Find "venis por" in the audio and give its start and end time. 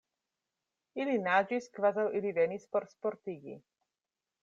2.41-2.91